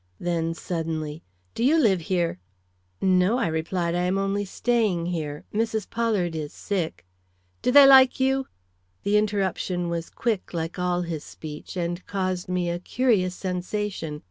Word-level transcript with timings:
Then 0.19 0.55
suddenly, 0.55 1.21
"Do 1.53 1.63
you 1.63 1.77
live 1.79 2.01
here?" 2.01 2.39
"No," 3.01 3.37
I 3.37 3.45
replied, 3.45 3.93
"I 3.93 4.01
am 4.05 4.17
only 4.17 4.45
staying 4.45 5.05
here. 5.05 5.43
Mrs. 5.53 5.87
Pollard 5.87 6.35
is 6.35 6.51
sick" 6.53 7.05
"Do 7.61 7.71
they 7.71 7.85
like 7.85 8.19
you?" 8.19 8.47
The 9.03 9.15
interruption 9.15 9.89
was 9.89 10.09
quick, 10.09 10.55
like 10.55 10.79
all 10.79 11.03
his 11.03 11.23
speech, 11.23 11.77
and 11.77 12.03
caused 12.07 12.49
me 12.49 12.67
a 12.67 12.79
curious 12.79 13.35
sensation. 13.35 14.19